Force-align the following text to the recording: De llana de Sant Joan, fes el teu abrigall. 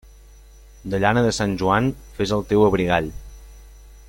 De 0.93 0.99
llana 1.03 1.23
de 1.27 1.33
Sant 1.39 1.53
Joan, 1.63 1.91
fes 2.17 2.35
el 2.39 2.45
teu 2.53 2.67
abrigall. 2.71 3.15